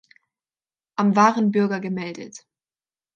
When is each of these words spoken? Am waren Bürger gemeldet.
Am 0.95 1.15
waren 1.15 1.51
Bürger 1.51 1.79
gemeldet. 1.79 2.47